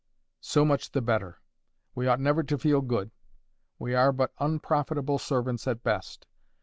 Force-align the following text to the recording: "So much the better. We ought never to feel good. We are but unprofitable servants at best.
"So 0.39 0.65
much 0.65 0.93
the 0.93 1.01
better. 1.03 1.41
We 1.93 2.07
ought 2.07 2.19
never 2.19 2.41
to 2.41 2.57
feel 2.57 2.81
good. 2.81 3.11
We 3.77 3.93
are 3.93 4.11
but 4.11 4.33
unprofitable 4.39 5.19
servants 5.19 5.67
at 5.67 5.83
best. 5.83 6.25